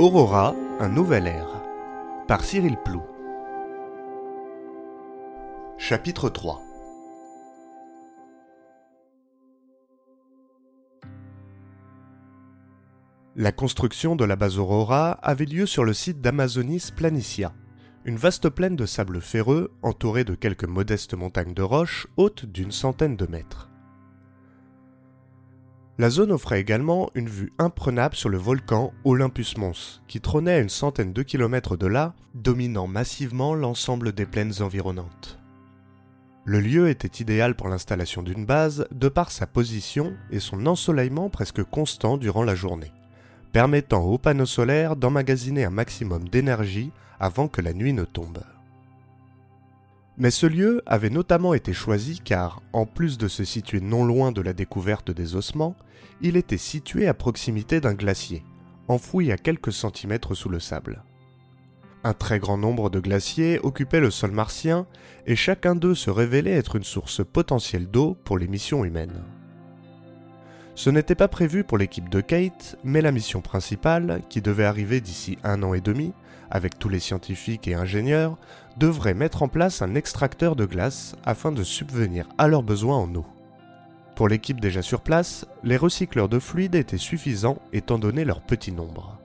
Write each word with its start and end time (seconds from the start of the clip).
Aurora, 0.00 0.54
un 0.78 0.88
nouvel 0.88 1.26
air. 1.26 1.46
Par 2.26 2.42
Cyril 2.42 2.78
Plou. 2.82 3.02
Chapitre 5.76 6.30
3 6.30 6.62
La 13.36 13.52
construction 13.52 14.16
de 14.16 14.24
la 14.24 14.36
base 14.36 14.58
Aurora 14.58 15.12
avait 15.22 15.44
lieu 15.44 15.66
sur 15.66 15.84
le 15.84 15.92
site 15.92 16.22
d'Amazonis 16.22 16.92
Planitia, 16.96 17.52
une 18.06 18.16
vaste 18.16 18.48
plaine 18.48 18.76
de 18.76 18.86
sable 18.86 19.20
ferreux 19.20 19.70
entourée 19.82 20.24
de 20.24 20.34
quelques 20.34 20.64
modestes 20.64 21.12
montagnes 21.12 21.52
de 21.52 21.62
roches 21.62 22.06
hautes 22.16 22.46
d'une 22.46 22.72
centaine 22.72 23.16
de 23.16 23.26
mètres. 23.26 23.69
La 26.00 26.08
zone 26.08 26.32
offrait 26.32 26.62
également 26.62 27.10
une 27.14 27.28
vue 27.28 27.52
imprenable 27.58 28.16
sur 28.16 28.30
le 28.30 28.38
volcan 28.38 28.94
Olympus 29.04 29.58
Mons, 29.58 30.00
qui 30.08 30.22
trônait 30.22 30.54
à 30.54 30.58
une 30.60 30.70
centaine 30.70 31.12
de 31.12 31.22
kilomètres 31.22 31.76
de 31.76 31.86
là, 31.86 32.14
dominant 32.34 32.86
massivement 32.86 33.54
l'ensemble 33.54 34.12
des 34.12 34.24
plaines 34.24 34.62
environnantes. 34.62 35.38
Le 36.46 36.58
lieu 36.58 36.88
était 36.88 37.22
idéal 37.22 37.54
pour 37.54 37.68
l'installation 37.68 38.22
d'une 38.22 38.46
base 38.46 38.86
de 38.92 39.10
par 39.10 39.30
sa 39.30 39.46
position 39.46 40.14
et 40.30 40.40
son 40.40 40.64
ensoleillement 40.64 41.28
presque 41.28 41.64
constant 41.64 42.16
durant 42.16 42.44
la 42.44 42.54
journée, 42.54 42.92
permettant 43.52 44.02
aux 44.02 44.16
panneaux 44.16 44.46
solaires 44.46 44.96
d'emmagasiner 44.96 45.66
un 45.66 45.70
maximum 45.70 46.30
d'énergie 46.30 46.92
avant 47.18 47.46
que 47.46 47.60
la 47.60 47.74
nuit 47.74 47.92
ne 47.92 48.04
tombe. 48.04 48.38
Mais 50.20 50.30
ce 50.30 50.44
lieu 50.44 50.82
avait 50.84 51.08
notamment 51.08 51.54
été 51.54 51.72
choisi 51.72 52.20
car, 52.20 52.60
en 52.74 52.84
plus 52.84 53.16
de 53.16 53.26
se 53.26 53.42
situer 53.42 53.80
non 53.80 54.04
loin 54.04 54.32
de 54.32 54.42
la 54.42 54.52
découverte 54.52 55.10
des 55.10 55.34
ossements, 55.34 55.74
il 56.20 56.36
était 56.36 56.58
situé 56.58 57.08
à 57.08 57.14
proximité 57.14 57.80
d'un 57.80 57.94
glacier, 57.94 58.44
enfoui 58.86 59.32
à 59.32 59.38
quelques 59.38 59.72
centimètres 59.72 60.34
sous 60.34 60.50
le 60.50 60.60
sable. 60.60 61.04
Un 62.04 62.12
très 62.12 62.38
grand 62.38 62.58
nombre 62.58 62.90
de 62.90 63.00
glaciers 63.00 63.60
occupaient 63.62 64.00
le 64.00 64.10
sol 64.10 64.32
martien 64.32 64.86
et 65.26 65.36
chacun 65.36 65.74
d'eux 65.74 65.94
se 65.94 66.10
révélait 66.10 66.50
être 66.50 66.76
une 66.76 66.84
source 66.84 67.24
potentielle 67.24 67.86
d'eau 67.86 68.14
pour 68.22 68.36
les 68.36 68.48
missions 68.48 68.84
humaines. 68.84 69.24
Ce 70.74 70.90
n'était 70.90 71.14
pas 71.14 71.28
prévu 71.28 71.64
pour 71.64 71.78
l'équipe 71.78 72.10
de 72.10 72.20
Kate, 72.20 72.76
mais 72.84 73.00
la 73.00 73.12
mission 73.12 73.40
principale, 73.40 74.20
qui 74.28 74.42
devait 74.42 74.64
arriver 74.64 75.00
d'ici 75.00 75.38
un 75.44 75.62
an 75.62 75.72
et 75.72 75.80
demi, 75.80 76.12
avec 76.50 76.78
tous 76.78 76.88
les 76.88 77.00
scientifiques 77.00 77.68
et 77.68 77.74
ingénieurs, 77.74 78.36
devrait 78.76 79.14
mettre 79.14 79.42
en 79.42 79.48
place 79.48 79.82
un 79.82 79.94
extracteur 79.94 80.56
de 80.56 80.64
glace 80.64 81.14
afin 81.24 81.52
de 81.52 81.62
subvenir 81.62 82.28
à 82.38 82.48
leurs 82.48 82.62
besoins 82.62 82.98
en 82.98 83.14
eau. 83.14 83.26
Pour 84.16 84.28
l'équipe 84.28 84.60
déjà 84.60 84.82
sur 84.82 85.00
place, 85.00 85.46
les 85.64 85.76
recycleurs 85.76 86.28
de 86.28 86.38
fluide 86.38 86.74
étaient 86.74 86.98
suffisants 86.98 87.58
étant 87.72 87.98
donné 87.98 88.24
leur 88.24 88.42
petit 88.42 88.72
nombre. 88.72 89.16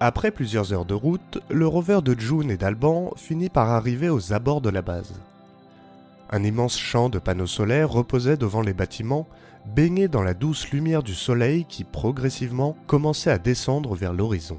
Après 0.00 0.32
plusieurs 0.32 0.72
heures 0.72 0.84
de 0.84 0.94
route, 0.94 1.38
le 1.48 1.66
rover 1.66 2.00
de 2.02 2.18
June 2.18 2.50
et 2.50 2.56
d'Alban 2.56 3.12
finit 3.16 3.48
par 3.48 3.70
arriver 3.70 4.08
aux 4.08 4.32
abords 4.32 4.60
de 4.60 4.68
la 4.68 4.82
base. 4.82 5.14
Un 6.28 6.42
immense 6.42 6.78
champ 6.78 7.08
de 7.08 7.18
panneaux 7.18 7.46
solaires 7.46 7.90
reposait 7.90 8.36
devant 8.36 8.62
les 8.62 8.72
bâtiments, 8.72 9.28
baigné 9.64 10.08
dans 10.08 10.22
la 10.22 10.34
douce 10.34 10.70
lumière 10.70 11.02
du 11.02 11.14
soleil 11.14 11.66
qui 11.66 11.84
progressivement 11.84 12.76
commençait 12.86 13.30
à 13.30 13.38
descendre 13.38 13.94
vers 13.94 14.12
l'horizon. 14.12 14.58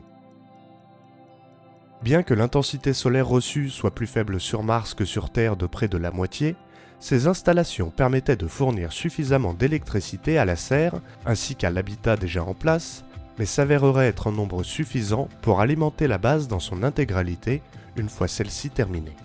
Bien 2.04 2.22
que 2.22 2.34
l'intensité 2.34 2.92
solaire 2.92 3.30
reçue 3.30 3.70
soit 3.70 3.96
plus 3.96 4.08
faible 4.08 4.38
sur 4.42 4.62
Mars 4.62 4.94
que 4.94 5.06
sur 5.06 5.30
Terre 5.30 5.56
de 5.56 5.66
près 5.66 5.88
de 5.88 5.98
la 5.98 6.12
moitié, 6.12 6.58
ces 7.00 7.28
installations 7.28 7.92
permettaient 7.92 8.36
de 8.36 8.48
fournir 8.48 8.92
suffisamment 8.92 9.54
d'électricité 9.54 10.38
à 10.38 10.44
la 10.44 10.58
serre 10.58 10.96
ainsi 11.26 11.56
qu'à 11.56 11.70
l'habitat 11.70 12.18
déjà 12.18 12.44
en 12.44 12.54
place, 12.56 13.06
mais 13.40 13.46
s'avéreraient 13.46 14.10
être 14.10 14.28
en 14.28 14.34
nombre 14.34 14.64
suffisant 14.64 15.30
pour 15.42 15.62
alimenter 15.62 16.08
la 16.08 16.18
base 16.18 16.50
dans 16.50 16.60
son 16.60 16.84
intégralité 16.84 17.62
une 17.96 18.10
fois 18.10 18.28
celle-ci 18.28 18.70
terminée. 18.70 19.16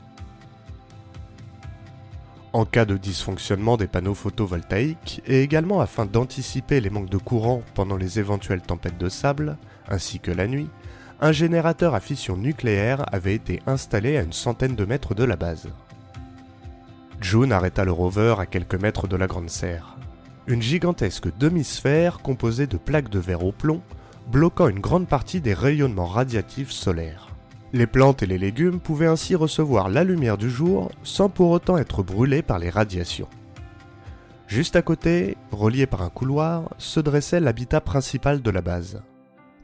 En 2.52 2.64
cas 2.64 2.84
de 2.84 2.96
dysfonctionnement 2.96 3.76
des 3.76 3.88
panneaux 3.88 4.14
photovoltaïques 4.14 5.20
et 5.26 5.42
également 5.42 5.80
afin 5.80 6.06
d'anticiper 6.06 6.80
les 6.80 6.90
manques 6.90 7.10
de 7.10 7.18
courant 7.18 7.62
pendant 7.74 7.96
les 7.96 8.20
éventuelles 8.20 8.62
tempêtes 8.62 8.98
de 8.98 9.08
sable, 9.08 9.58
ainsi 9.88 10.20
que 10.20 10.30
la 10.30 10.46
nuit, 10.46 10.70
un 11.20 11.32
générateur 11.32 11.94
à 11.94 12.00
fission 12.00 12.36
nucléaire 12.36 13.04
avait 13.12 13.34
été 13.34 13.60
installé 13.66 14.16
à 14.16 14.22
une 14.22 14.32
centaine 14.32 14.76
de 14.76 14.84
mètres 14.84 15.14
de 15.14 15.24
la 15.24 15.36
base. 15.36 15.68
June 17.20 17.52
arrêta 17.52 17.84
le 17.84 17.90
rover 17.90 18.36
à 18.38 18.46
quelques 18.46 18.80
mètres 18.80 19.08
de 19.08 19.16
la 19.16 19.26
grande 19.26 19.50
serre. 19.50 19.96
Une 20.46 20.62
gigantesque 20.62 21.36
demi-sphère 21.36 22.20
composée 22.20 22.68
de 22.68 22.76
plaques 22.76 23.10
de 23.10 23.18
verre 23.18 23.44
au 23.44 23.52
plomb, 23.52 23.82
bloquant 24.30 24.68
une 24.68 24.78
grande 24.78 25.08
partie 25.08 25.40
des 25.40 25.54
rayonnements 25.54 26.06
radiatifs 26.06 26.70
solaires. 26.70 27.28
Les 27.72 27.86
plantes 27.86 28.22
et 28.22 28.26
les 28.26 28.38
légumes 28.38 28.80
pouvaient 28.80 29.06
ainsi 29.08 29.34
recevoir 29.34 29.88
la 29.88 30.04
lumière 30.04 30.38
du 30.38 30.48
jour 30.48 30.90
sans 31.02 31.28
pour 31.28 31.50
autant 31.50 31.76
être 31.76 32.02
brûlés 32.02 32.42
par 32.42 32.58
les 32.58 32.70
radiations. 32.70 33.28
Juste 34.46 34.76
à 34.76 34.82
côté, 34.82 35.36
relié 35.50 35.86
par 35.86 36.02
un 36.02 36.08
couloir, 36.08 36.70
se 36.78 37.00
dressait 37.00 37.40
l'habitat 37.40 37.82
principal 37.82 38.40
de 38.40 38.50
la 38.50 38.62
base. 38.62 39.02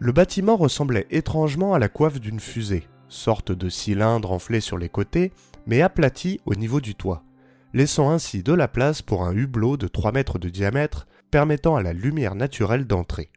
Le 0.05 0.13
bâtiment 0.13 0.59
ressemblait 0.59 1.07
étrangement 1.11 1.73
à 1.73 1.79
la 1.79 1.89
coiffe 1.89 2.21
d'une 2.21 2.39
fusée, 2.39 2.87
sorte 3.09 3.53
de 3.53 3.71
cylindre 3.71 4.33
enflé 4.33 4.61
sur 4.61 4.77
les 4.77 4.91
côtés, 4.91 5.33
mais 5.67 5.81
aplati 5.81 6.43
au 6.45 6.55
niveau 6.55 6.83
du 6.83 6.95
toit, 6.95 7.25
laissant 7.73 8.11
ainsi 8.11 8.43
de 8.43 8.53
la 8.53 8.69
place 8.69 9.01
pour 9.01 9.25
un 9.25 9.33
hublot 9.35 9.79
de 9.79 9.89
3 9.89 10.13
mètres 10.13 10.39
de 10.39 10.51
diamètre 10.51 11.07
permettant 11.31 11.75
à 11.77 11.83
la 11.83 11.95
lumière 11.95 12.35
naturelle 12.35 12.87
d'entrer. 12.87 13.31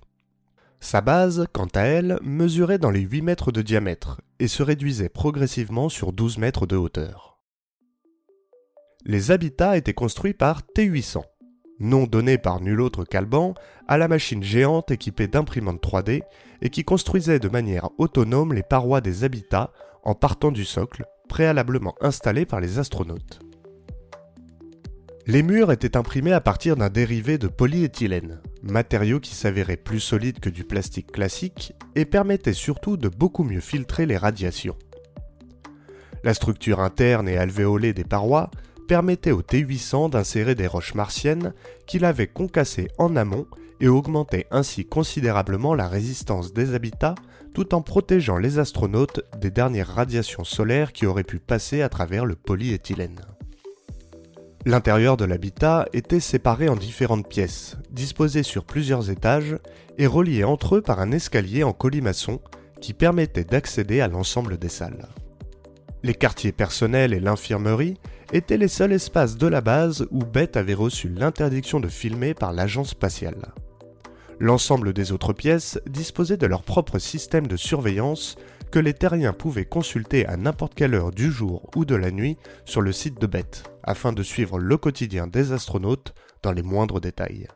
Sa 0.81 0.99
base, 0.99 1.47
quant 1.53 1.69
à 1.73 1.83
elle, 1.83 2.19
mesurait 2.21 2.79
dans 2.79 2.91
les 2.91 2.99
8 2.99 3.21
mètres 3.21 3.53
de 3.53 3.61
diamètre 3.61 4.19
et 4.39 4.49
se 4.49 4.61
réduisait 4.61 5.07
progressivement 5.07 5.87
sur 5.87 6.11
12 6.11 6.37
mètres 6.37 6.67
de 6.67 6.75
hauteur. 6.75 7.39
Les 9.05 9.31
habitats 9.31 9.77
étaient 9.77 9.93
construits 9.93 10.33
par 10.33 10.63
T800, 10.75 11.23
nom 11.79 12.05
donné 12.05 12.37
par 12.37 12.61
nul 12.61 12.81
autre 12.81 13.05
qu'Alban 13.05 13.53
à 13.87 13.97
la 13.97 14.07
machine 14.07 14.43
géante 14.43 14.91
équipée 14.91 15.27
d'imprimantes 15.27 15.81
3D 15.81 16.21
et 16.61 16.69
qui 16.69 16.83
construisait 16.83 17.39
de 17.39 17.49
manière 17.49 17.89
autonome 17.97 18.53
les 18.53 18.63
parois 18.63 19.01
des 19.01 19.23
habitats 19.23 19.71
en 20.03 20.15
partant 20.15 20.51
du 20.51 20.65
socle, 20.65 21.05
préalablement 21.27 21.95
installé 22.01 22.45
par 22.45 22.59
les 22.59 22.79
astronautes. 22.79 23.39
Les 25.25 25.43
murs 25.43 25.73
étaient 25.73 25.97
imprimés 25.97 26.31
à 26.31 26.39
partir 26.39 26.77
d'un 26.77 26.89
dérivé 26.89 27.37
de 27.37 27.49
polyéthylène, 27.49 28.41
matériau 28.63 29.19
qui 29.19 29.35
s'avérait 29.35 29.75
plus 29.75 29.99
solide 29.99 30.39
que 30.39 30.49
du 30.49 30.63
plastique 30.63 31.11
classique 31.11 31.73
et 31.95 32.05
permettait 32.05 32.53
surtout 32.53 32.95
de 32.95 33.09
beaucoup 33.09 33.43
mieux 33.43 33.59
filtrer 33.59 34.05
les 34.05 34.15
radiations. 34.15 34.77
La 36.23 36.33
structure 36.33 36.79
interne 36.79 37.27
et 37.27 37.37
alvéolée 37.37 37.93
des 37.93 38.05
parois 38.05 38.49
permettait 38.87 39.31
au 39.31 39.41
T800 39.41 40.11
d'insérer 40.11 40.55
des 40.55 40.67
roches 40.67 40.95
martiennes 40.95 41.53
qu'il 41.85 42.05
avait 42.05 42.27
concassées 42.27 42.87
en 42.97 43.15
amont 43.15 43.45
et 43.79 43.87
augmentait 43.87 44.47
ainsi 44.49 44.85
considérablement 44.85 45.75
la 45.75 45.87
résistance 45.87 46.53
des 46.53 46.73
habitats 46.73 47.15
tout 47.53 47.75
en 47.75 47.81
protégeant 47.81 48.37
les 48.37 48.59
astronautes 48.59 49.21
des 49.39 49.51
dernières 49.51 49.93
radiations 49.93 50.43
solaires 50.43 50.93
qui 50.93 51.05
auraient 51.05 51.23
pu 51.23 51.39
passer 51.39 51.81
à 51.81 51.89
travers 51.89 52.25
le 52.25 52.35
polyéthylène. 52.35 53.21
L'intérieur 54.65 55.15
de 55.15 55.25
l'habitat 55.25 55.87
était 55.93 56.19
séparé 56.19 56.67
en 56.67 56.75
différentes 56.75 57.29
pièces, 57.29 57.77
disposées 57.89 58.43
sur 58.43 58.65
plusieurs 58.65 59.09
étages 59.09 59.57
et 59.97 60.07
reliées 60.07 60.43
entre 60.43 60.75
eux 60.75 60.81
par 60.81 60.99
un 60.99 61.11
escalier 61.11 61.63
en 61.63 61.73
colimaçon 61.73 62.41
qui 62.81 62.93
permettait 62.93 63.45
d'accéder 63.45 64.01
à 64.01 64.07
l'ensemble 64.07 64.57
des 64.57 64.69
salles. 64.69 65.07
Les 66.03 66.13
quartiers 66.13 66.51
personnels 66.51 67.13
et 67.13 67.19
l'infirmerie 67.19 67.97
étaient 68.33 68.57
les 68.57 68.67
seuls 68.67 68.93
espaces 68.93 69.37
de 69.37 69.47
la 69.47 69.61
base 69.61 70.07
où 70.11 70.25
Beth 70.25 70.57
avait 70.57 70.73
reçu 70.73 71.09
l'interdiction 71.09 71.79
de 71.79 71.87
filmer 71.87 72.33
par 72.33 72.53
l'agence 72.53 72.89
spatiale. 72.89 73.53
L'ensemble 74.39 74.93
des 74.93 75.11
autres 75.11 75.33
pièces 75.33 75.79
disposaient 75.87 76.37
de 76.37 76.45
leur 76.45 76.63
propre 76.63 76.99
système 76.99 77.47
de 77.47 77.57
surveillance 77.57 78.35
que 78.71 78.79
les 78.79 78.93
terriens 78.93 79.33
pouvaient 79.33 79.65
consulter 79.65 80.25
à 80.27 80.37
n'importe 80.37 80.75
quelle 80.75 80.93
heure 80.93 81.11
du 81.11 81.31
jour 81.31 81.69
ou 81.75 81.85
de 81.85 81.95
la 81.95 82.11
nuit 82.11 82.37
sur 82.65 82.81
le 82.81 82.91
site 82.91 83.19
de 83.19 83.27
Beth, 83.27 83.63
afin 83.83 84.13
de 84.13 84.23
suivre 84.23 84.59
le 84.59 84.77
quotidien 84.77 85.27
des 85.27 85.51
astronautes 85.53 86.13
dans 86.43 86.51
les 86.51 86.63
moindres 86.63 86.99
détails. 86.99 87.47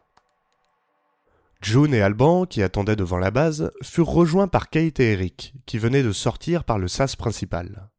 June 1.61 1.93
et 1.93 2.01
Alban, 2.01 2.45
qui 2.45 2.63
attendaient 2.63 2.95
devant 2.95 3.19
la 3.19 3.29
base, 3.29 3.71
furent 3.83 4.09
rejoints 4.09 4.47
par 4.47 4.69
Kate 4.69 4.99
et 4.99 5.11
Eric, 5.11 5.53
qui 5.67 5.77
venaient 5.77 6.01
de 6.01 6.11
sortir 6.11 6.63
par 6.63 6.79
le 6.79 6.87
sas 6.87 7.15
principal. 7.15 7.89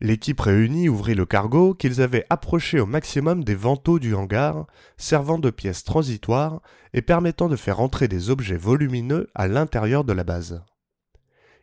L'équipe 0.00 0.40
réunie 0.40 0.88
ouvrit 0.88 1.16
le 1.16 1.26
cargo 1.26 1.74
qu'ils 1.74 2.00
avaient 2.00 2.24
approché 2.30 2.78
au 2.78 2.86
maximum 2.86 3.42
des 3.42 3.56
vantaux 3.56 3.98
du 3.98 4.14
hangar, 4.14 4.66
servant 4.96 5.38
de 5.38 5.50
pièces 5.50 5.82
transitoires 5.82 6.60
et 6.94 7.02
permettant 7.02 7.48
de 7.48 7.56
faire 7.56 7.80
entrer 7.80 8.06
des 8.06 8.30
objets 8.30 8.56
volumineux 8.56 9.28
à 9.34 9.48
l'intérieur 9.48 10.04
de 10.04 10.12
la 10.12 10.22
base. 10.22 10.62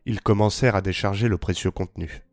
Ils 0.05 0.21
commencèrent 0.21 0.75
à 0.75 0.81
décharger 0.81 1.29
le 1.29 1.37
précieux 1.37 1.71
contenu. 1.71 2.23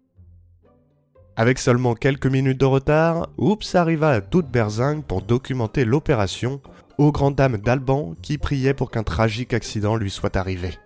Avec 1.36 1.58
seulement 1.58 1.94
quelques 1.94 2.26
minutes 2.26 2.60
de 2.60 2.66
retard, 2.66 3.28
Oops 3.38 3.74
arriva 3.74 4.10
à 4.10 4.20
toute 4.20 4.48
berzingue 4.48 5.04
pour 5.04 5.22
documenter 5.22 5.84
l'opération, 5.84 6.60
aux 6.98 7.12
grandes 7.12 7.36
dames 7.36 7.56
d'Alban 7.56 8.14
qui 8.20 8.36
priaient 8.36 8.74
pour 8.74 8.90
qu'un 8.90 9.02
tragique 9.02 9.54
accident 9.54 9.96
lui 9.96 10.10
soit 10.10 10.36
arrivé. 10.36 10.76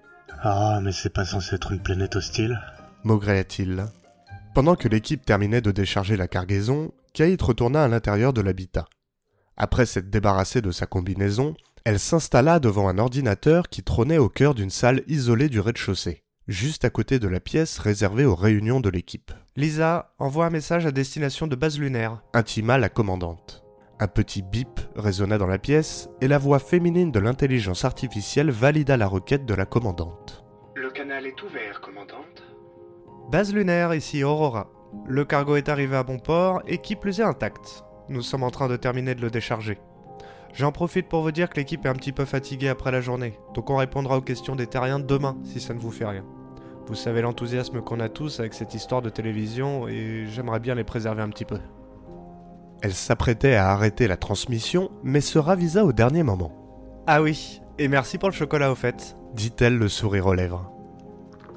Ah, 0.43 0.79
mais 0.83 0.93
c'est 0.93 1.13
pas 1.13 1.25
censé 1.25 1.57
être 1.57 1.73
une 1.73 1.83
planète 1.83 2.17
hostile? 2.17 2.61
maugréa-t-il. 3.03 3.87
Pendant 4.57 4.75
que 4.75 4.89
l'équipe 4.89 5.23
terminait 5.23 5.61
de 5.61 5.71
décharger 5.71 6.17
la 6.17 6.29
cargaison, 6.29 6.95
Kate 7.13 7.43
retourna 7.43 7.85
à 7.85 7.89
l'intérieur 7.89 8.33
de 8.33 8.41
l'habitat. 8.41 8.87
Après 9.59 9.85
s'être 9.85 10.09
débarrassée 10.09 10.63
de 10.63 10.71
sa 10.71 10.87
combinaison, 10.87 11.55
elle 11.85 11.99
s'installa 11.99 12.59
devant 12.59 12.89
un 12.89 12.97
ordinateur 12.97 13.69
qui 13.69 13.83
trônait 13.83 14.17
au 14.17 14.31
cœur 14.31 14.55
d'une 14.55 14.71
salle 14.71 15.03
isolée 15.09 15.51
du 15.51 15.61
rez-de-chaussée, 15.61 16.23
juste 16.49 16.87
à 16.87 16.91
côté 16.91 17.19
de 17.19 17.29
la 17.29 17.39
pièce 17.39 17.79
réservée 17.79 18.25
aux 18.25 18.35
réunions 18.35 18.81
de 18.81 18.89
l'équipe. 18.89 19.31
Lisa, 19.57 20.15
envoie 20.19 20.47
un 20.47 20.51
message 20.51 20.87
à 20.87 20.91
destination 20.91 21.47
de 21.47 21.55
base 21.55 21.79
lunaire, 21.79 22.23
intima 22.33 22.79
la 22.79 22.89
commandante. 22.89 23.63
Un 24.01 24.09
petit 24.09 24.41
bip 24.41 24.81
résonna 24.95 25.37
dans 25.37 25.47
la 25.47 25.59
pièce 25.59 26.09
et 26.23 26.29
la 26.29 26.39
voix 26.39 26.61
féminine 26.61 27.13
de 27.13 27.21
l'intelligence 27.21 27.85
artificielle 27.85 28.51
valida 28.51 28.97
la 28.97 29.07
requête 29.07 29.45
de 29.45 29.53
la 29.53 29.67
commandante. 29.67 30.47
Le 30.75 30.89
canal 30.89 31.27
est 31.27 31.43
ouvert, 31.43 31.83
commandante. 31.83 32.46
Base 33.31 33.53
lunaire, 33.53 33.93
ici 33.93 34.23
Aurora. 34.23 34.69
Le 35.05 35.25
cargo 35.25 35.57
est 35.57 35.69
arrivé 35.69 35.97
à 35.97 36.05
bon 36.05 36.19
port 36.19 36.63
et 36.67 36.79
qui 36.79 36.95
plus 36.95 37.19
est 37.19 37.25
intact. 37.25 37.85
Nous 38.09 38.23
sommes 38.23 38.45
en 38.45 38.51
train 38.51 38.69
de 38.69 38.77
terminer 38.77 39.17
de 39.17 39.21
le 39.21 39.31
décharger. 39.31 39.79
J'en 40.55 40.71
profite 40.71 41.09
pour 41.09 41.23
vous 41.23 41.33
dire 41.33 41.51
que 41.51 41.57
l'équipe 41.57 41.85
est 41.85 41.89
un 41.89 41.95
petit 41.95 42.13
peu 42.13 42.25
fatiguée 42.25 42.69
après 42.69 42.93
la 42.93 43.01
journée, 43.01 43.39
donc 43.53 43.69
on 43.69 43.77
répondra 43.77 44.17
aux 44.17 44.23
questions 44.23 44.55
des 44.55 44.69
terriens 44.69 45.01
demain 45.01 45.37
si 45.45 45.61
ça 45.61 45.75
ne 45.75 45.81
vous 45.81 45.91
fait 45.91 46.07
rien. 46.07 46.25
Vous 46.87 46.95
savez 46.95 47.21
l'enthousiasme 47.21 47.81
qu'on 47.81 47.99
a 47.99 48.09
tous 48.09 48.39
avec 48.39 48.55
cette 48.55 48.75
histoire 48.75 49.03
de 49.03 49.11
télévision 49.11 49.89
et 49.89 50.27
j'aimerais 50.29 50.61
bien 50.61 50.77
les 50.77 50.85
préserver 50.85 51.23
un 51.23 51.29
petit 51.29 51.45
peu. 51.45 51.59
Elle 52.81 52.95
s'apprêtait 52.95 53.57
à 53.57 53.71
arrêter 53.71 54.07
la 54.07 54.17
transmission, 54.17 54.93
mais 55.03 55.21
se 55.21 55.41
ravisa 55.41 55.85
au 55.85 55.93
dernier 55.93 56.23
moment. 56.23 56.53
Ah 57.09 57.23
oui, 57.23 57.61
et 57.79 57.89
merci 57.89 58.19
pour 58.19 58.29
le 58.29 58.35
chocolat 58.35 58.71
au 58.71 58.77
fait, 58.77 59.17
dit-elle 59.35 59.77
le 59.77 59.89
sourire 59.89 60.27
aux 60.27 60.35
lèvres. 60.35 60.76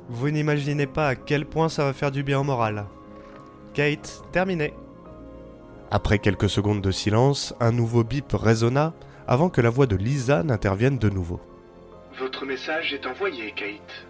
Vous 0.10 0.32
n'imaginez 0.32 0.88
pas 0.88 1.08
à 1.08 1.16
quel 1.16 1.46
point 1.46 1.70
ça 1.70 1.86
va 1.86 1.94
faire 1.94 2.10
du 2.12 2.24
bien 2.24 2.40
au 2.40 2.44
moral. 2.44 2.86
Kate, 3.74 4.24
terminé. 4.32 4.74
Après 5.92 6.18
quelques 6.18 6.50
secondes 6.50 6.82
de 6.82 6.92
silence, 6.92 7.54
un 7.60 7.72
nouveau 7.72 8.04
bip 8.04 8.34
résonna 8.34 8.94
avant 9.28 9.50
que 9.50 9.62
la 9.62 9.70
voix 9.70 9.86
de 9.86 9.96
Lisa 9.96 10.42
n'intervienne 10.42 10.98
de 10.98 11.10
nouveau. 11.10 11.40
Votre 12.18 12.46
message 12.46 12.92
est 12.92 13.06
envoyé, 13.06 13.52
Kate. 13.52 14.06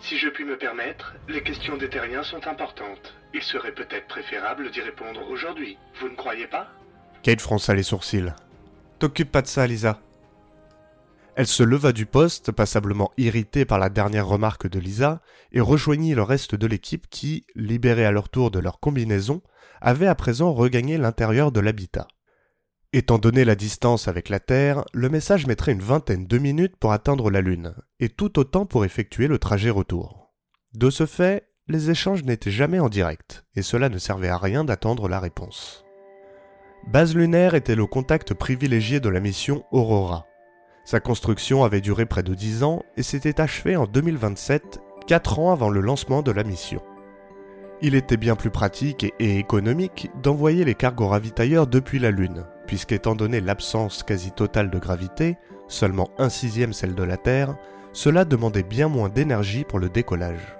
Si 0.00 0.18
je 0.18 0.28
puis 0.28 0.44
me 0.44 0.58
permettre, 0.58 1.14
les 1.28 1.42
questions 1.42 1.76
des 1.76 1.88
terriens 1.88 2.24
sont 2.24 2.46
importantes. 2.48 3.14
Il 3.32 3.42
serait 3.42 3.72
peut-être 3.72 4.08
préférable 4.08 4.70
d'y 4.72 4.80
répondre 4.80 5.20
aujourd'hui. 5.30 5.78
Vous 6.00 6.08
ne 6.08 6.16
croyez 6.16 6.48
pas? 6.48 6.66
Kate 7.22 7.40
fronça 7.40 7.74
les 7.74 7.84
sourcils. 7.84 8.32
T'occupe 8.98 9.30
pas 9.30 9.42
de 9.42 9.46
ça, 9.46 9.66
Lisa. 9.66 10.00
Elle 11.36 11.46
se 11.48 11.64
leva 11.64 11.92
du 11.92 12.06
poste, 12.06 12.52
passablement 12.52 13.10
irritée 13.16 13.64
par 13.64 13.78
la 13.78 13.88
dernière 13.88 14.26
remarque 14.26 14.68
de 14.68 14.78
Lisa, 14.78 15.20
et 15.50 15.60
rejoignit 15.60 16.14
le 16.14 16.22
reste 16.22 16.54
de 16.54 16.66
l'équipe 16.66 17.08
qui, 17.10 17.44
libérée 17.56 18.06
à 18.06 18.12
leur 18.12 18.28
tour 18.28 18.50
de 18.50 18.60
leur 18.60 18.78
combinaison, 18.78 19.42
avait 19.80 20.06
à 20.06 20.14
présent 20.14 20.52
regagné 20.52 20.96
l'intérieur 20.96 21.50
de 21.50 21.60
l'habitat. 21.60 22.06
Étant 22.92 23.18
donné 23.18 23.44
la 23.44 23.56
distance 23.56 24.06
avec 24.06 24.28
la 24.28 24.38
Terre, 24.38 24.84
le 24.92 25.08
message 25.08 25.48
mettrait 25.48 25.72
une 25.72 25.82
vingtaine 25.82 26.28
de 26.28 26.38
minutes 26.38 26.76
pour 26.76 26.92
atteindre 26.92 27.28
la 27.28 27.40
Lune, 27.40 27.74
et 27.98 28.08
tout 28.08 28.38
autant 28.38 28.66
pour 28.66 28.84
effectuer 28.84 29.26
le 29.26 29.38
trajet 29.38 29.70
retour. 29.70 30.32
De 30.74 30.90
ce 30.90 31.04
fait, 31.04 31.48
les 31.66 31.90
échanges 31.90 32.22
n'étaient 32.22 32.52
jamais 32.52 32.78
en 32.78 32.88
direct, 32.88 33.44
et 33.56 33.62
cela 33.62 33.88
ne 33.88 33.98
servait 33.98 34.28
à 34.28 34.38
rien 34.38 34.64
d'attendre 34.64 35.08
la 35.08 35.18
réponse. 35.18 35.84
Base 36.86 37.16
lunaire 37.16 37.54
était 37.54 37.74
le 37.74 37.86
contact 37.86 38.34
privilégié 38.34 39.00
de 39.00 39.08
la 39.08 39.18
mission 39.18 39.64
Aurora. 39.72 40.26
Sa 40.84 41.00
construction 41.00 41.64
avait 41.64 41.80
duré 41.80 42.04
près 42.04 42.22
de 42.22 42.34
10 42.34 42.62
ans 42.62 42.82
et 42.98 43.02
s'était 43.02 43.40
achevée 43.40 43.76
en 43.76 43.86
2027, 43.86 44.80
4 45.06 45.38
ans 45.38 45.50
avant 45.50 45.70
le 45.70 45.80
lancement 45.80 46.20
de 46.20 46.30
la 46.30 46.44
mission. 46.44 46.82
Il 47.80 47.94
était 47.94 48.18
bien 48.18 48.36
plus 48.36 48.50
pratique 48.50 49.12
et 49.18 49.38
économique 49.38 50.10
d'envoyer 50.22 50.64
les 50.64 50.74
cargos 50.74 51.08
ravitailleurs 51.08 51.66
depuis 51.66 51.98
la 51.98 52.10
Lune, 52.10 52.44
puisqu'étant 52.66 53.14
donné 53.14 53.40
l'absence 53.40 54.02
quasi 54.02 54.30
totale 54.30 54.70
de 54.70 54.78
gravité, 54.78 55.38
seulement 55.68 56.10
un 56.18 56.28
sixième 56.28 56.74
celle 56.74 56.94
de 56.94 57.02
la 57.02 57.16
Terre, 57.16 57.56
cela 57.92 58.26
demandait 58.26 58.62
bien 58.62 58.88
moins 58.88 59.08
d'énergie 59.08 59.64
pour 59.64 59.78
le 59.78 59.88
décollage. 59.88 60.56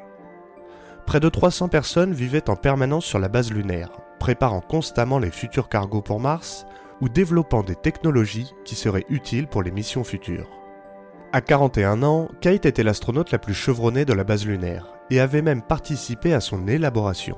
Près 1.06 1.20
de 1.20 1.28
300 1.28 1.68
personnes 1.68 2.14
vivaient 2.14 2.48
en 2.48 2.56
permanence 2.56 3.04
sur 3.04 3.18
la 3.18 3.28
base 3.28 3.52
lunaire, 3.52 3.90
préparant 4.18 4.62
constamment 4.62 5.18
les 5.18 5.30
futurs 5.30 5.68
cargos 5.68 6.00
pour 6.00 6.18
Mars 6.18 6.64
ou 7.00 7.08
développant 7.08 7.62
des 7.62 7.74
technologies 7.74 8.54
qui 8.64 8.74
seraient 8.74 9.06
utiles 9.08 9.46
pour 9.46 9.62
les 9.62 9.70
missions 9.70 10.04
futures. 10.04 10.48
À 11.32 11.40
41 11.40 12.02
ans, 12.02 12.28
Kate 12.40 12.66
était 12.66 12.84
l'astronaute 12.84 13.32
la 13.32 13.38
plus 13.38 13.54
chevronnée 13.54 14.04
de 14.04 14.12
la 14.12 14.24
base 14.24 14.46
lunaire, 14.46 14.94
et 15.10 15.20
avait 15.20 15.42
même 15.42 15.62
participé 15.62 16.32
à 16.32 16.40
son 16.40 16.68
élaboration. 16.68 17.36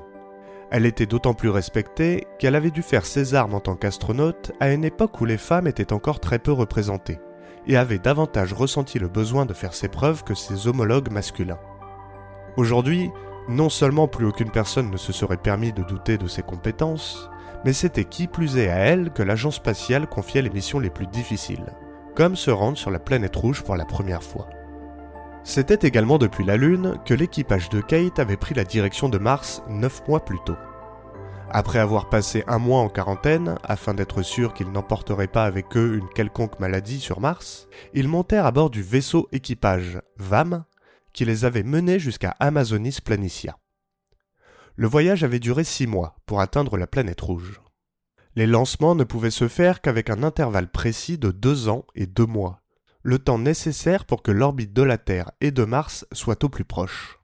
Elle 0.69 0.85
était 0.85 1.05
d'autant 1.05 1.33
plus 1.33 1.49
respectée 1.49 2.27
qu'elle 2.39 2.55
avait 2.55 2.71
dû 2.71 2.81
faire 2.81 3.05
ses 3.05 3.33
armes 3.33 3.55
en 3.55 3.59
tant 3.59 3.75
qu'astronaute 3.75 4.51
à 4.59 4.71
une 4.71 4.83
époque 4.83 5.19
où 5.21 5.25
les 5.25 5.37
femmes 5.37 5.67
étaient 5.67 5.93
encore 5.93 6.19
très 6.19 6.39
peu 6.39 6.51
représentées, 6.51 7.19
et 7.65 7.77
avait 7.77 7.99
davantage 7.99 8.53
ressenti 8.53 8.99
le 8.99 9.07
besoin 9.07 9.45
de 9.45 9.53
faire 9.53 9.73
ses 9.73 9.87
preuves 9.87 10.23
que 10.23 10.35
ses 10.35 10.67
homologues 10.67 11.11
masculins. 11.11 11.59
Aujourd'hui, 12.55 13.09
non 13.49 13.69
seulement 13.69 14.07
plus 14.07 14.25
aucune 14.25 14.51
personne 14.51 14.91
ne 14.91 14.97
se 14.97 15.13
serait 15.13 15.37
permis 15.37 15.71
de 15.71 15.83
douter 15.83 16.17
de 16.17 16.27
ses 16.27 16.43
compétences, 16.43 17.29
mais 17.65 17.73
c'était 17.73 18.05
qui 18.05 18.27
plus 18.27 18.57
est 18.57 18.69
à 18.69 18.77
elle 18.77 19.11
que 19.11 19.23
l'agence 19.23 19.55
spatiale 19.55 20.07
confiait 20.07 20.41
les 20.41 20.49
missions 20.49 20.79
les 20.79 20.89
plus 20.89 21.07
difficiles, 21.07 21.73
comme 22.15 22.35
se 22.35 22.51
rendre 22.51 22.77
sur 22.77 22.91
la 22.91 22.99
planète 22.99 23.35
rouge 23.35 23.63
pour 23.63 23.75
la 23.75 23.85
première 23.85 24.23
fois. 24.23 24.47
C'était 25.43 25.87
également 25.87 26.17
depuis 26.17 26.43
la 26.43 26.57
Lune 26.57 26.95
que 27.05 27.13
l'équipage 27.13 27.69
de 27.69 27.79
Kate 27.79 28.19
avait 28.19 28.35
pris 28.35 28.53
la 28.53 28.65
direction 28.65 29.07
de 29.07 29.17
Mars 29.17 29.63
neuf 29.69 30.01
mois 30.07 30.25
plus 30.25 30.39
tôt. 30.45 30.57
Après 31.49 31.79
avoir 31.79 32.09
passé 32.09 32.43
un 32.47 32.59
mois 32.59 32.81
en 32.81 32.89
quarantaine, 32.89 33.55
afin 33.63 33.93
d'être 33.93 34.21
sûr 34.21 34.53
qu'ils 34.53 34.71
n'emporteraient 34.71 35.27
pas 35.27 35.45
avec 35.45 35.77
eux 35.77 35.95
une 35.95 36.09
quelconque 36.09 36.59
maladie 36.59 36.99
sur 36.99 37.21
Mars, 37.21 37.69
ils 37.93 38.09
montèrent 38.09 38.45
à 38.45 38.51
bord 38.51 38.69
du 38.69 38.81
vaisseau 38.81 39.29
équipage 39.31 40.01
VAM 40.17 40.65
qui 41.13 41.23
les 41.23 41.45
avait 41.45 41.63
menés 41.63 41.99
jusqu'à 41.99 42.35
Amazonis 42.39 42.99
Planitia. 43.03 43.57
Le 44.79 44.87
voyage 44.87 45.23
avait 45.23 45.39
duré 45.39 45.63
six 45.63 45.87
mois 45.87 46.15
pour 46.27 46.39
atteindre 46.39 46.77
la 46.77 46.85
planète 46.85 47.21
rouge. 47.21 47.61
Les 48.35 48.45
lancements 48.45 48.93
ne 48.93 49.03
pouvaient 49.03 49.31
se 49.31 49.47
faire 49.47 49.81
qu'avec 49.81 50.11
un 50.11 50.21
intervalle 50.21 50.71
précis 50.71 51.17
de 51.17 51.31
deux 51.31 51.67
ans 51.67 51.83
et 51.95 52.05
deux 52.05 52.27
mois, 52.27 52.61
le 53.01 53.17
temps 53.17 53.39
nécessaire 53.39 54.05
pour 54.05 54.21
que 54.21 54.29
l'orbite 54.29 54.73
de 54.73 54.83
la 54.83 54.99
Terre 54.99 55.31
et 55.41 55.49
de 55.49 55.63
Mars 55.63 56.05
soit 56.11 56.43
au 56.43 56.49
plus 56.49 56.63
proche. 56.63 57.19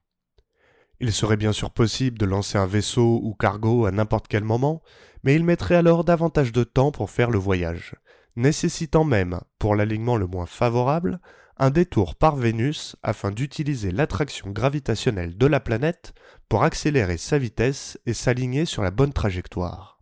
Il 1.00 1.14
serait 1.14 1.38
bien 1.38 1.54
sûr 1.54 1.70
possible 1.70 2.18
de 2.18 2.26
lancer 2.26 2.58
un 2.58 2.66
vaisseau 2.66 3.20
ou 3.22 3.36
cargo 3.36 3.86
à 3.86 3.92
n'importe 3.92 4.28
quel 4.28 4.44
moment, 4.44 4.82
mais 5.24 5.36
il 5.36 5.44
mettrait 5.44 5.76
alors 5.76 6.04
davantage 6.04 6.54
de 6.54 6.64
temps 6.64 6.92
pour 6.92 7.12
faire 7.12 7.30
le 7.30 7.38
voyage, 7.38 7.94
nécessitant 8.36 9.04
même, 9.04 9.40
pour 9.60 9.76
l'alignement 9.76 10.18
le 10.18 10.26
moins 10.26 10.48
favorable, 10.48 11.20
un 11.58 11.70
détour 11.70 12.16
par 12.16 12.36
Vénus 12.36 12.96
afin 13.04 13.32
d'utiliser 13.32 13.92
l'attraction 13.92 14.50
gravitationnelle 14.50 15.38
de 15.38 15.46
la 15.46 15.60
planète 15.60 16.14
pour 16.50 16.64
accélérer 16.64 17.18
sa 17.18 17.38
vitesse 17.38 18.00
et 18.06 18.14
s'aligner 18.14 18.66
sur 18.66 18.82
la 18.82 18.92
bonne 18.92 19.14
trajectoire. 19.14 20.00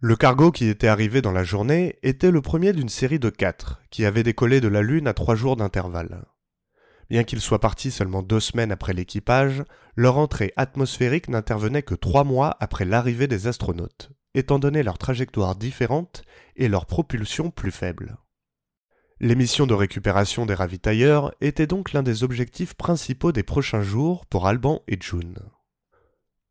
Le 0.00 0.14
cargo 0.14 0.52
qui 0.52 0.68
était 0.68 0.88
arrivé 0.88 1.22
dans 1.22 1.32
la 1.32 1.42
journée 1.42 1.98
était 2.02 2.30
le 2.30 2.42
premier 2.42 2.72
d'une 2.72 2.88
série 2.88 3.18
de 3.18 3.30
quatre, 3.30 3.82
qui 3.90 4.04
avait 4.04 4.22
décollé 4.22 4.60
de 4.60 4.68
la 4.68 4.82
Lune 4.82 5.08
à 5.08 5.14
trois 5.14 5.34
jours 5.34 5.56
d'intervalle. 5.56 6.26
Bien 7.08 7.24
qu'il 7.24 7.40
soit 7.40 7.60
parti 7.60 7.90
seulement 7.90 8.22
deux 8.22 8.40
semaines 8.40 8.72
après 8.72 8.92
l'équipage, 8.92 9.64
leur 9.94 10.18
entrée 10.18 10.52
atmosphérique 10.56 11.28
n'intervenait 11.28 11.82
que 11.82 11.94
trois 11.94 12.24
mois 12.24 12.56
après 12.60 12.84
l'arrivée 12.84 13.26
des 13.26 13.46
astronautes, 13.46 14.10
étant 14.34 14.58
donné 14.58 14.82
leur 14.82 14.98
trajectoire 14.98 15.56
différente 15.56 16.22
et 16.56 16.68
leur 16.68 16.86
propulsion 16.86 17.50
plus 17.50 17.70
faible. 17.70 18.18
Les 19.18 19.34
missions 19.34 19.66
de 19.66 19.72
récupération 19.72 20.44
des 20.44 20.52
ravitailleurs 20.52 21.32
étaient 21.40 21.66
donc 21.66 21.94
l'un 21.94 22.02
des 22.02 22.22
objectifs 22.22 22.74
principaux 22.74 23.32
des 23.32 23.42
prochains 23.42 23.80
jours 23.80 24.26
pour 24.26 24.46
Alban 24.46 24.82
et 24.88 24.98
June. 25.00 25.38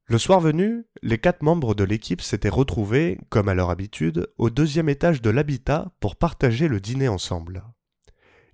Le 0.07 0.17
soir 0.17 0.39
venu, 0.39 0.87
les 1.03 1.19
quatre 1.19 1.43
membres 1.43 1.75
de 1.75 1.83
l'équipe 1.83 2.21
s'étaient 2.21 2.49
retrouvés, 2.49 3.19
comme 3.29 3.49
à 3.49 3.53
leur 3.53 3.69
habitude, 3.69 4.27
au 4.39 4.49
deuxième 4.49 4.89
étage 4.89 5.21
de 5.21 5.29
l'habitat 5.29 5.91
pour 5.99 6.15
partager 6.15 6.67
le 6.67 6.79
dîner 6.79 7.07
ensemble. 7.07 7.63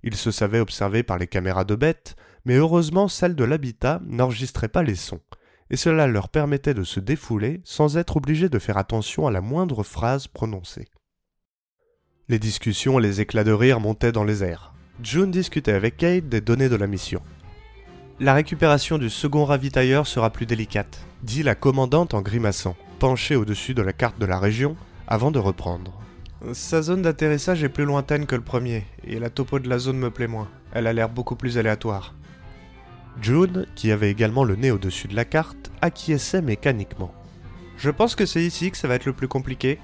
Ils 0.02 0.16
se 0.16 0.30
savaient 0.30 0.60
observés 0.60 1.02
par 1.02 1.16
les 1.16 1.26
caméras 1.26 1.64
de 1.64 1.74
bête, 1.74 2.14
mais 2.44 2.56
heureusement 2.56 3.08
celles 3.08 3.36
de 3.36 3.44
l'habitat 3.44 4.02
n'enregistraient 4.04 4.68
pas 4.68 4.82
les 4.82 4.94
sons, 4.94 5.22
et 5.70 5.76
cela 5.78 6.06
leur 6.06 6.28
permettait 6.28 6.74
de 6.74 6.84
se 6.84 7.00
défouler 7.00 7.62
sans 7.64 7.96
être 7.96 8.18
obligés 8.18 8.50
de 8.50 8.58
faire 8.58 8.76
attention 8.76 9.26
à 9.26 9.30
la 9.30 9.40
moindre 9.40 9.82
phrase 9.82 10.26
prononcée. 10.26 10.88
Les 12.28 12.38
discussions 12.38 13.00
et 13.00 13.02
les 13.02 13.20
éclats 13.20 13.42
de 13.42 13.52
rire 13.52 13.80
montaient 13.80 14.12
dans 14.12 14.22
les 14.22 14.44
airs. 14.44 14.72
June 15.02 15.32
discutait 15.32 15.72
avec 15.72 15.96
Kate 15.96 16.28
des 16.28 16.40
données 16.40 16.68
de 16.68 16.76
la 16.76 16.86
mission. 16.86 17.20
La 18.20 18.32
récupération 18.32 18.96
du 18.96 19.10
second 19.10 19.44
ravitailleur 19.44 20.06
sera 20.06 20.30
plus 20.30 20.46
délicate, 20.46 21.04
dit 21.24 21.42
la 21.42 21.56
commandante 21.56 22.14
en 22.14 22.22
grimaçant, 22.22 22.76
penchée 23.00 23.34
au-dessus 23.34 23.74
de 23.74 23.82
la 23.82 23.92
carte 23.92 24.20
de 24.20 24.26
la 24.26 24.38
région, 24.38 24.76
avant 25.08 25.32
de 25.32 25.40
reprendre. 25.40 25.92
Sa 26.52 26.80
zone 26.82 27.02
d'atterrissage 27.02 27.64
est 27.64 27.68
plus 27.68 27.84
lointaine 27.84 28.26
que 28.26 28.36
le 28.36 28.42
premier, 28.42 28.84
et 29.04 29.18
la 29.18 29.28
topo 29.28 29.58
de 29.58 29.68
la 29.68 29.78
zone 29.78 29.98
me 29.98 30.10
plaît 30.10 30.28
moins. 30.28 30.48
Elle 30.72 30.86
a 30.86 30.92
l'air 30.92 31.08
beaucoup 31.08 31.34
plus 31.34 31.58
aléatoire. 31.58 32.14
June, 33.20 33.66
qui 33.74 33.90
avait 33.90 34.10
également 34.10 34.44
le 34.44 34.54
nez 34.54 34.70
au-dessus 34.70 35.08
de 35.08 35.16
la 35.16 35.24
carte, 35.24 35.72
acquiesçait 35.80 36.42
mécaniquement. 36.42 37.12
Je 37.76 37.90
pense 37.90 38.14
que 38.14 38.26
c'est 38.26 38.44
ici 38.44 38.70
que 38.70 38.76
ça 38.76 38.86
va 38.86 38.94
être 38.94 39.06
le 39.06 39.12
plus 39.12 39.28
compliqué, 39.28 39.80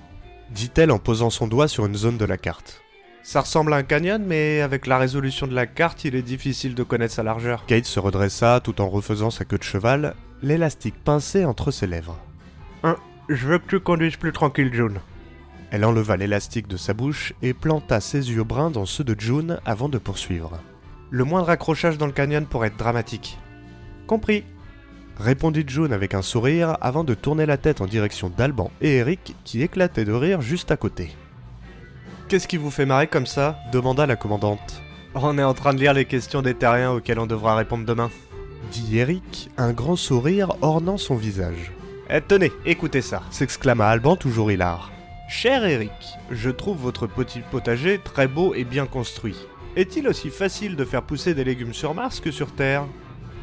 dit-elle 0.51 0.91
en 0.91 0.99
posant 0.99 1.31
son 1.31 1.47
doigt 1.47 1.69
sur 1.69 1.87
une 1.87 1.97
zone 1.97 2.19
de 2.19 2.25
la 2.25 2.37
carte. 2.37 2.83
Ça 3.23 3.43
ressemble 3.43 3.75
à 3.75 3.77
un 3.77 3.83
canyon, 3.83 4.25
mais 4.27 4.61
avec 4.61 4.87
la 4.87 4.97
résolution 4.97 5.47
de 5.47 5.55
la 5.55 5.67
carte, 5.67 6.05
il 6.05 6.15
est 6.15 6.23
difficile 6.23 6.75
de 6.75 6.83
connaître 6.83 7.15
sa 7.15 7.23
largeur. 7.23 7.67
Kate 7.67 7.85
se 7.85 8.01
redressa 8.01 8.61
tout 8.63 8.81
en 8.81 8.89
refaisant 8.89 9.31
sa 9.31 9.45
queue 9.45 9.59
de 9.59 9.63
cheval, 9.63 10.15
l'élastique 10.43 11.03
pincé 11.05 11.45
entre 11.45 11.71
ses 11.71 11.87
lèvres. 11.87 12.19
Hein, 12.85 12.97
je 13.29 13.47
veux 13.47 13.59
que 13.59 13.69
tu 13.69 13.81
conduises 13.81 14.17
plus 14.17 14.33
tranquille, 14.33 14.73
June. 14.73 15.01
Elle 15.71 15.85
enleva 15.85 16.17
l'élastique 16.17 16.69
de 16.69 16.79
sa 16.79 16.95
bouche 16.95 17.35
et 17.43 17.53
planta 17.53 18.01
ses 18.01 18.31
yeux 18.31 18.45
bruns 18.45 18.71
dans 18.71 18.87
ceux 18.87 19.05
de 19.05 19.19
June 19.19 19.61
avant 19.67 19.91
de 19.91 19.99
poursuivre. 19.99 20.59
Le 21.11 21.25
moindre 21.25 21.51
accrochage 21.51 21.99
dans 21.99 22.07
le 22.07 22.13
canyon 22.13 22.47
pourrait 22.47 22.69
être 22.69 22.79
dramatique. 22.79 23.37
Compris, 24.07 24.45
répondit 25.19 25.65
June 25.67 25.93
avec 25.93 26.15
un 26.15 26.23
sourire 26.23 26.77
avant 26.81 27.05
de 27.05 27.15
tourner 27.15 27.47
la 27.47 27.57
tête 27.57 27.81
en 27.81 27.87
direction 27.87 28.31
d'Alban 28.37 28.71
et 28.81 28.97
Eric 28.97 29.35
qui 29.45 29.63
éclataient 29.63 30.05
de 30.05 30.13
rire 30.13 30.41
juste 30.41 30.71
à 30.71 30.77
côté. 30.77 31.15
Qu'est-ce 32.29 32.49
qui 32.49 32.57
vous 32.57 32.71
fait 32.71 32.87
marrer 32.87 33.07
comme 33.07 33.27
ça? 33.27 33.57
demanda 33.73 34.07
la 34.07 34.17
commandante. 34.17 34.83
On 35.15 35.39
est 35.39 35.43
en 35.45 35.55
train 35.55 35.75
de 35.75 35.81
lire 35.81 35.95
les 35.95 36.05
questions 36.05 36.43
des 36.43 36.55
terriens 36.55 36.93
auxquelles 36.93 37.19
on 37.19 37.27
devra 37.27 37.57
répondre 37.57 37.87
demain, 37.87 38.11
dit 38.71 38.99
Eric, 38.99 39.51
un 39.57 39.73
grand 39.73 39.97
sourire 39.97 40.53
ornant 40.61 40.99
son 40.99 41.17
visage. 41.17 41.73
Eh, 42.11 42.21
tenez, 42.21 42.53
écoutez 42.65 43.01
ça, 43.03 43.23
s'exclama 43.31 43.89
Alban 43.89 44.17
toujours 44.17 44.53
hilar. 44.53 44.93
Cher 45.29 45.65
Eric, 45.65 45.93
je 46.31 46.51
trouve 46.51 46.79
votre 46.79 47.07
petit 47.07 47.41
potager 47.51 47.99
très 48.03 48.29
beau 48.29 48.55
et 48.55 48.65
bien 48.65 48.87
construit. 48.87 49.37
Est-il 49.77 50.09
aussi 50.09 50.31
facile 50.31 50.77
de 50.77 50.85
faire 50.85 51.03
pousser 51.03 51.35
des 51.35 51.45
légumes 51.45 51.75
sur 51.75 51.95
Mars 51.95 52.21
que 52.21 52.31
sur 52.31 52.53
Terre? 52.53 52.85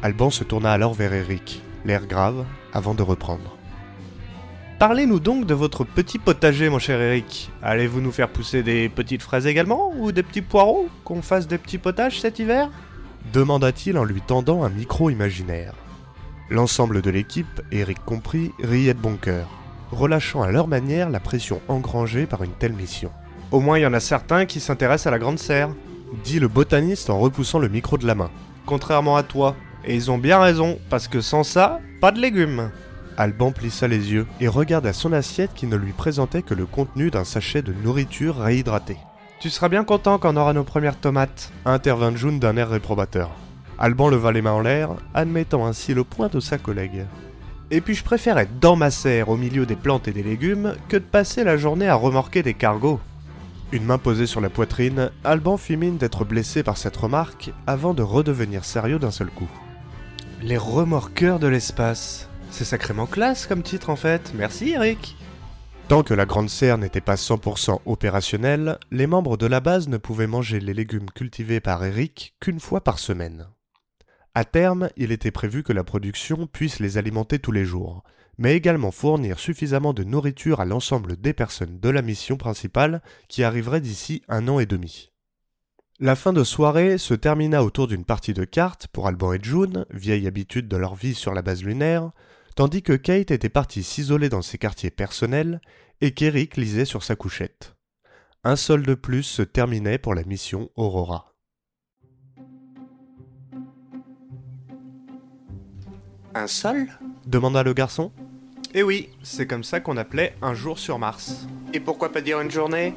Alban 0.02 0.30
se 0.30 0.44
tourna 0.44 0.72
alors 0.72 0.94
vers 0.94 1.12
Eric, 1.12 1.62
l'air 1.86 2.06
grave, 2.06 2.44
avant 2.72 2.94
de 2.94 3.02
reprendre. 3.02 3.56
Parlez-nous 4.78 5.20
donc 5.20 5.46
de 5.46 5.54
votre 5.54 5.84
petit 5.84 6.18
potager, 6.18 6.68
mon 6.68 6.78
cher 6.78 7.00
Eric. 7.00 7.50
Allez-vous 7.62 8.02
nous 8.02 8.12
faire 8.12 8.28
pousser 8.28 8.62
des 8.62 8.90
petites 8.90 9.22
fraises 9.22 9.46
également 9.46 9.92
Ou 9.98 10.12
des 10.12 10.22
petits 10.22 10.42
poireaux 10.42 10.88
Qu'on 11.04 11.22
fasse 11.22 11.46
des 11.46 11.56
petits 11.56 11.78
potages 11.78 12.20
cet 12.20 12.38
hiver? 12.38 12.68
demanda-t-il 13.32 13.98
en 13.98 14.04
lui 14.04 14.20
tendant 14.20 14.62
un 14.62 14.68
micro 14.68 15.10
imaginaire. 15.10 15.72
L'ensemble 16.48 17.02
de 17.02 17.10
l'équipe, 17.10 17.60
Eric 17.72 17.98
compris, 18.04 18.52
riait 18.62 18.94
de 18.94 19.00
bon 19.00 19.16
cœur, 19.16 19.48
relâchant 19.90 20.42
à 20.42 20.52
leur 20.52 20.68
manière 20.68 21.10
la 21.10 21.18
pression 21.18 21.60
engrangée 21.66 22.26
par 22.26 22.44
une 22.44 22.52
telle 22.52 22.72
mission. 22.72 23.10
Au 23.50 23.58
moins, 23.60 23.78
il 23.78 23.82
y 23.82 23.86
en 23.86 23.94
a 23.94 24.00
certains 24.00 24.46
qui 24.46 24.60
s'intéressent 24.60 25.08
à 25.08 25.10
la 25.10 25.18
grande 25.18 25.40
serre, 25.40 25.70
dit 26.24 26.38
le 26.38 26.46
botaniste 26.48 27.10
en 27.10 27.18
repoussant 27.18 27.58
le 27.58 27.68
micro 27.68 27.98
de 27.98 28.06
la 28.06 28.14
main. 28.14 28.30
Contrairement 28.64 29.16
à 29.16 29.22
toi. 29.22 29.56
Et 29.86 29.94
ils 29.94 30.10
ont 30.10 30.18
bien 30.18 30.40
raison, 30.40 30.78
parce 30.90 31.08
que 31.08 31.20
sans 31.20 31.44
ça, 31.44 31.80
pas 32.00 32.12
de 32.12 32.20
légumes. 32.20 32.70
Alban 33.16 33.52
plissa 33.52 33.88
les 33.88 34.12
yeux 34.12 34.26
et 34.40 34.48
regarda 34.48 34.92
son 34.92 35.12
assiette 35.12 35.54
qui 35.54 35.66
ne 35.66 35.76
lui 35.76 35.92
présentait 35.92 36.42
que 36.42 36.54
le 36.54 36.66
contenu 36.66 37.10
d'un 37.10 37.24
sachet 37.24 37.62
de 37.62 37.72
nourriture 37.72 38.36
réhydratée. 38.36 38.98
Tu 39.40 39.48
seras 39.48 39.68
bien 39.68 39.84
content 39.84 40.18
quand 40.18 40.34
on 40.34 40.36
aura 40.36 40.52
nos 40.52 40.64
premières 40.64 40.98
tomates, 40.98 41.52
intervint 41.64 42.14
June 42.14 42.38
d'un 42.38 42.56
air 42.56 42.68
réprobateur. 42.68 43.30
Alban 43.78 44.08
leva 44.08 44.32
les 44.32 44.42
mains 44.42 44.52
en 44.52 44.60
l'air, 44.60 44.90
admettant 45.14 45.66
ainsi 45.66 45.94
le 45.94 46.04
point 46.04 46.28
de 46.28 46.40
sa 46.40 46.58
collègue. 46.58 47.06
Et 47.70 47.80
puis 47.80 47.94
je 47.94 48.04
préfère 48.04 48.38
être 48.38 48.58
dans 48.58 48.76
ma 48.76 48.90
serre 48.90 49.28
au 49.28 49.36
milieu 49.36 49.66
des 49.66 49.76
plantes 49.76 50.08
et 50.08 50.12
des 50.12 50.22
légumes 50.22 50.74
que 50.88 50.96
de 50.96 51.02
passer 51.02 51.44
la 51.44 51.56
journée 51.56 51.88
à 51.88 51.94
remorquer 51.94 52.42
des 52.42 52.54
cargos. 52.54 53.00
Une 53.72 53.84
main 53.84 53.98
posée 53.98 54.26
sur 54.26 54.40
la 54.40 54.48
poitrine, 54.48 55.10
Alban 55.24 55.56
fit 55.56 55.76
mine 55.76 55.96
d'être 55.96 56.24
blessé 56.24 56.62
par 56.62 56.76
cette 56.76 56.96
remarque 56.96 57.52
avant 57.66 57.94
de 57.94 58.02
redevenir 58.02 58.64
sérieux 58.64 58.98
d'un 58.98 59.10
seul 59.10 59.28
coup. 59.28 59.48
Les 60.46 60.58
remorqueurs 60.58 61.40
de 61.40 61.48
l'espace. 61.48 62.30
C'est 62.52 62.64
sacrément 62.64 63.06
classe 63.06 63.48
comme 63.48 63.64
titre 63.64 63.90
en 63.90 63.96
fait. 63.96 64.32
Merci 64.36 64.70
Eric. 64.70 65.16
Tant 65.88 66.04
que 66.04 66.14
la 66.14 66.24
grande 66.24 66.48
serre 66.48 66.78
n'était 66.78 67.00
pas 67.00 67.16
100% 67.16 67.80
opérationnelle, 67.84 68.78
les 68.92 69.08
membres 69.08 69.36
de 69.36 69.46
la 69.46 69.58
base 69.58 69.88
ne 69.88 69.96
pouvaient 69.96 70.28
manger 70.28 70.60
les 70.60 70.72
légumes 70.72 71.10
cultivés 71.10 71.58
par 71.58 71.84
Eric 71.84 72.36
qu'une 72.38 72.60
fois 72.60 72.84
par 72.84 73.00
semaine. 73.00 73.48
À 74.36 74.44
terme, 74.44 74.88
il 74.96 75.10
était 75.10 75.32
prévu 75.32 75.64
que 75.64 75.72
la 75.72 75.82
production 75.82 76.46
puisse 76.46 76.78
les 76.78 76.96
alimenter 76.96 77.40
tous 77.40 77.50
les 77.50 77.64
jours, 77.64 78.04
mais 78.38 78.54
également 78.54 78.92
fournir 78.92 79.40
suffisamment 79.40 79.94
de 79.94 80.04
nourriture 80.04 80.60
à 80.60 80.64
l'ensemble 80.64 81.16
des 81.16 81.32
personnes 81.32 81.80
de 81.80 81.88
la 81.88 82.02
mission 82.02 82.36
principale 82.36 83.02
qui 83.26 83.42
arriverait 83.42 83.80
d'ici 83.80 84.22
un 84.28 84.46
an 84.46 84.60
et 84.60 84.66
demi. 84.66 85.10
La 85.98 86.14
fin 86.14 86.34
de 86.34 86.44
soirée 86.44 86.98
se 86.98 87.14
termina 87.14 87.64
autour 87.64 87.86
d'une 87.86 88.04
partie 88.04 88.34
de 88.34 88.44
cartes 88.44 88.86
pour 88.88 89.06
Alban 89.06 89.32
et 89.32 89.38
June, 89.42 89.86
vieille 89.90 90.26
habitude 90.26 90.68
de 90.68 90.76
leur 90.76 90.94
vie 90.94 91.14
sur 91.14 91.32
la 91.32 91.40
base 91.40 91.64
lunaire, 91.64 92.10
tandis 92.54 92.82
que 92.82 92.92
Kate 92.92 93.30
était 93.30 93.48
partie 93.48 93.82
s'isoler 93.82 94.28
dans 94.28 94.42
ses 94.42 94.58
quartiers 94.58 94.90
personnels 94.90 95.58
et 96.02 96.12
qu'Eric 96.12 96.58
lisait 96.58 96.84
sur 96.84 97.02
sa 97.02 97.16
couchette. 97.16 97.76
Un 98.44 98.56
sol 98.56 98.82
de 98.82 98.92
plus 98.92 99.22
se 99.22 99.40
terminait 99.40 99.96
pour 99.96 100.14
la 100.14 100.24
mission 100.24 100.68
Aurora. 100.76 101.32
Un 106.34 106.46
sol 106.46 106.88
demanda 107.26 107.62
le 107.62 107.72
garçon. 107.72 108.12
Eh 108.74 108.82
oui, 108.82 109.08
c'est 109.22 109.46
comme 109.46 109.64
ça 109.64 109.80
qu'on 109.80 109.96
appelait 109.96 110.36
un 110.42 110.52
jour 110.52 110.78
sur 110.78 110.98
Mars. 110.98 111.46
Et 111.72 111.80
pourquoi 111.80 112.12
pas 112.12 112.20
dire 112.20 112.38
une 112.42 112.50
journée? 112.50 112.94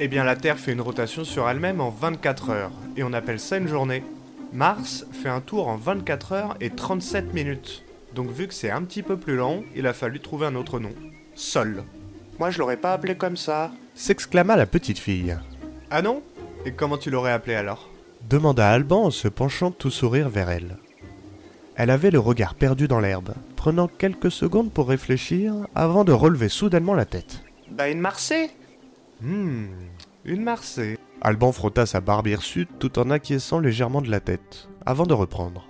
Eh 0.00 0.06
bien 0.06 0.22
la 0.22 0.36
Terre 0.36 0.58
fait 0.58 0.72
une 0.72 0.80
rotation 0.80 1.24
sur 1.24 1.48
elle-même 1.48 1.80
en 1.80 1.90
24 1.90 2.50
heures, 2.50 2.70
et 2.96 3.02
on 3.02 3.12
appelle 3.12 3.40
ça 3.40 3.56
une 3.56 3.66
journée. 3.66 4.04
Mars 4.52 5.04
fait 5.10 5.28
un 5.28 5.40
tour 5.40 5.66
en 5.66 5.76
24 5.76 6.32
heures 6.32 6.56
et 6.60 6.70
37 6.70 7.34
minutes. 7.34 7.82
Donc 8.14 8.30
vu 8.30 8.46
que 8.46 8.54
c'est 8.54 8.70
un 8.70 8.82
petit 8.82 9.02
peu 9.02 9.16
plus 9.16 9.34
long, 9.34 9.64
il 9.74 9.88
a 9.88 9.92
fallu 9.92 10.20
trouver 10.20 10.46
un 10.46 10.54
autre 10.54 10.78
nom. 10.78 10.92
Sol. 11.34 11.82
Moi 12.38 12.50
je 12.50 12.60
l'aurais 12.60 12.76
pas 12.76 12.92
appelé 12.92 13.16
comme 13.16 13.36
ça, 13.36 13.72
s'exclama 13.96 14.56
la 14.56 14.66
petite 14.66 15.00
fille. 15.00 15.36
Ah 15.90 16.00
non? 16.00 16.22
Et 16.64 16.70
comment 16.70 16.96
tu 16.96 17.10
l'aurais 17.10 17.32
appelé 17.32 17.56
alors? 17.56 17.90
Demanda 18.30 18.70
Alban 18.70 19.06
en 19.06 19.10
se 19.10 19.26
penchant 19.26 19.72
tout 19.72 19.90
sourire 19.90 20.28
vers 20.28 20.50
elle. 20.50 20.76
Elle 21.74 21.90
avait 21.90 22.12
le 22.12 22.20
regard 22.20 22.54
perdu 22.54 22.86
dans 22.86 23.00
l'herbe, 23.00 23.34
prenant 23.56 23.88
quelques 23.88 24.30
secondes 24.30 24.72
pour 24.72 24.88
réfléchir 24.88 25.54
avant 25.74 26.04
de 26.04 26.12
relever 26.12 26.48
soudainement 26.48 26.94
la 26.94 27.04
tête. 27.04 27.42
Bah 27.70 27.88
une 27.88 28.00
Marseille 28.00 28.50
Hmm, 29.20 29.66
une 30.24 30.42
Marseille. 30.42 30.96
Alban 31.20 31.50
frotta 31.50 31.86
sa 31.86 32.00
barbe 32.00 32.28
hirsute 32.28 32.70
tout 32.78 32.98
en 32.98 33.10
acquiesçant 33.10 33.58
légèrement 33.58 34.00
de 34.00 34.10
la 34.10 34.20
tête, 34.20 34.68
avant 34.86 35.06
de 35.06 35.14
reprendre. 35.14 35.66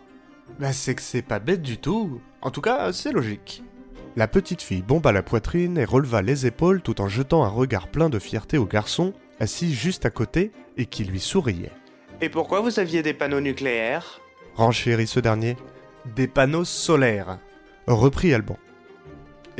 Bah 0.59 0.73
c'est 0.73 0.95
que 0.95 1.02
c'est 1.02 1.23
pas 1.23 1.38
bête 1.38 1.62
du 1.62 1.78
tout. 1.78 2.21
En 2.43 2.50
tout 2.50 2.61
cas, 2.61 2.93
c'est 2.93 3.12
logique. 3.12 3.62
La 4.17 4.28
petite 4.28 4.61
fille 4.61 4.83
bomba 4.83 5.12
la 5.12 5.23
poitrine 5.23 5.78
et 5.78 5.85
releva 5.85 6.21
les 6.21 6.45
épaules 6.45 6.83
tout 6.83 7.00
en 7.00 7.09
jetant 7.09 7.45
un 7.45 7.49
regard 7.49 7.88
plein 7.88 8.11
de 8.11 8.19
fierté 8.19 8.59
au 8.59 8.67
garçon, 8.67 9.14
assis 9.40 9.73
juste 9.73 10.05
à 10.05 10.11
côté 10.11 10.50
et 10.76 10.87
qui 10.87 11.05
lui 11.05 11.21
souriait. 11.21 11.73
Et 12.21 12.28
pourquoi 12.28 12.61
vous 12.61 12.81
aviez 12.81 13.02
des 13.02 13.14
panneaux 13.14 13.40
nucléaires? 13.40 14.21
Renchérit 14.57 15.07
ce 15.07 15.21
dernier. 15.21 15.57
Des 16.17 16.26
panneaux 16.26 16.64
solaires, 16.64 17.38
reprit 17.87 18.35
Alban. 18.35 18.59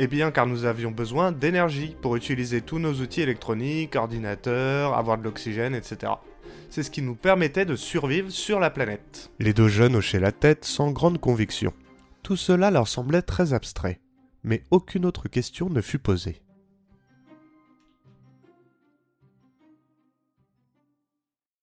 Eh 0.01 0.07
bien, 0.07 0.31
car 0.31 0.47
nous 0.47 0.63
avions 0.63 0.91
besoin 0.91 1.33
d'énergie 1.33 1.93
pour 2.01 2.15
utiliser 2.15 2.61
tous 2.61 2.79
nos 2.79 2.93
outils 2.93 3.19
électroniques, 3.19 3.97
ordinateurs, 3.97 4.93
avoir 4.93 5.17
de 5.17 5.25
l'oxygène, 5.25 5.75
etc. 5.75 6.13
C'est 6.69 6.83
ce 6.83 6.89
qui 6.89 7.01
nous 7.01 7.15
permettait 7.15 7.65
de 7.65 7.75
survivre 7.75 8.29
sur 8.29 8.61
la 8.61 8.69
planète. 8.69 9.29
Les 9.39 9.51
deux 9.51 9.67
jeunes 9.67 9.97
hochaient 9.97 10.21
la 10.21 10.31
tête 10.31 10.63
sans 10.63 10.91
grande 10.91 11.19
conviction. 11.19 11.73
Tout 12.23 12.37
cela 12.37 12.71
leur 12.71 12.87
semblait 12.87 13.21
très 13.21 13.51
abstrait, 13.51 13.99
mais 14.41 14.63
aucune 14.71 15.05
autre 15.05 15.27
question 15.27 15.69
ne 15.69 15.81
fut 15.81 15.99
posée. 15.99 16.41